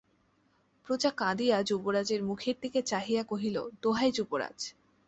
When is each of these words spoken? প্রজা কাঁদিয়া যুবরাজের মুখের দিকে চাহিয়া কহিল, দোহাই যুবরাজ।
প্রজা 0.87 1.11
কাঁদিয়া 1.17 1.57
যুবরাজের 1.63 2.21
মুখের 2.23 2.55
দিকে 2.61 2.79
চাহিয়া 2.81 3.23
কহিল, 3.23 3.57
দোহাই 3.81 4.09
যুবরাজ। 4.11 4.59